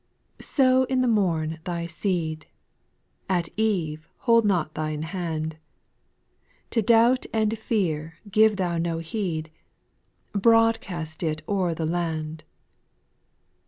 [0.39, 2.47] QOW in the morn thy seed,
[3.29, 5.57] O At eve hold not thine hand;
[6.71, 9.51] To doubt and fear give thou no heed,—
[10.33, 12.43] Broad cast it o'er the land.